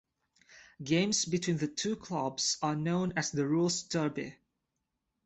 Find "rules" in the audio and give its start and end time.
3.45-3.83